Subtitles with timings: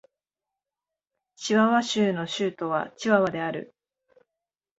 [1.35, 3.75] チワワ州の州都はチワワである